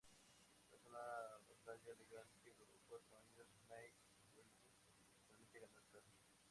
Tras 0.67 0.83
una 0.83 0.97
batalla 1.47 1.93
legal 1.93 2.25
que 2.43 2.49
duró 2.55 2.65
cuatro 2.89 3.17
años, 3.19 3.35
May-Welby 3.69 4.65
finalmente 5.13 5.59
ganó 5.59 5.77
el 5.77 5.89
caso. 5.91 6.11